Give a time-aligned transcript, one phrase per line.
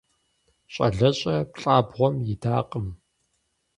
[0.73, 2.87] Щӏалэщӏэ плӏабгъуэм идакъым.